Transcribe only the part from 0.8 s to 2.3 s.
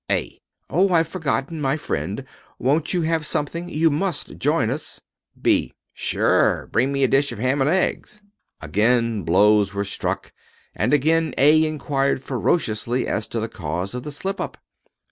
I've forgotten my friend.